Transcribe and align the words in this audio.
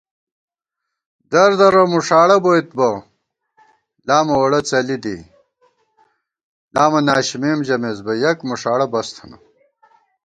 دردرہ 1.31 1.83
مُݭاڑہ 1.91 2.37
بوتیت 2.43 2.67
بہ 2.77 2.89
لامہ 4.07 4.35
ووڑہ 4.39 4.59
څَلی 4.69 4.97
دِی 5.03 5.15
* 5.97 6.73
لامہ 6.73 6.99
ناشِمېم 7.07 7.59
ژَمېس 7.67 7.99
بہ 8.05 8.13
یَک 8.21 8.39
مُݭاڑہ 8.49 8.85
بس 8.91 9.07
تھنہ 9.15 9.37